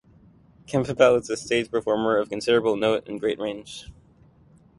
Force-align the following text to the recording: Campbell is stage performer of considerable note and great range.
Campbell 0.65 1.17
is 1.17 1.39
stage 1.39 1.69
performer 1.69 2.17
of 2.17 2.27
considerable 2.27 2.75
note 2.75 3.07
and 3.07 3.19
great 3.19 3.37
range. 3.37 3.91